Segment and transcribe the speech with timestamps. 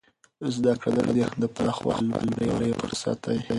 [0.55, 3.39] زده کړه د ذهن د پراخوالي لپاره یو ښه فرصت دی.